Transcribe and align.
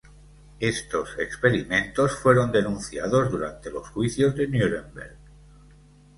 Estos 0.59 1.09
experimentos 1.19 2.17
fueron 2.17 2.51
denunciados 2.51 3.29
durante 3.29 3.69
los 3.69 3.87
Juicios 3.89 4.33
de 4.35 4.47
Núremberg. 4.47 5.15